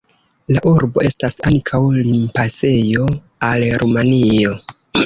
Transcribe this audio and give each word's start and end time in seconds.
La 0.55 0.61
urbo 0.69 1.03
estas 1.09 1.37
ankaŭ 1.51 1.81
limpasejo 2.09 3.07
al 3.53 3.71
Rumanio. 3.85 4.61